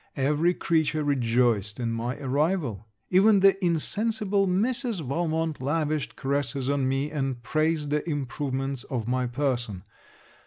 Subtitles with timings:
[0.17, 2.87] Every creature rejoiced in my arrival.
[3.11, 4.99] Even the insensible Mrs.
[5.05, 9.83] Valmont lavished caresses on me, and praised the improvements of my person.